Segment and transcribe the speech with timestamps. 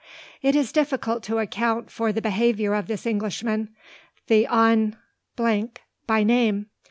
[0.41, 3.69] It is difficult to account for the behaviour of this Englishman,
[4.25, 4.97] the Hon.
[5.35, 6.69] by name.